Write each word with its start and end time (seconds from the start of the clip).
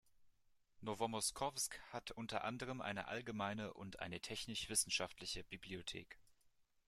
Nowomoskowsk 0.79 1.77
hat 1.93 2.09
unter 2.09 2.43
anderem 2.43 2.81
eine 2.81 3.07
allgemeine 3.07 3.71
und 3.71 3.99
eine 3.99 4.19
technisch-wissenschaftliche 4.19 5.43
Bibliothek. 5.43 6.17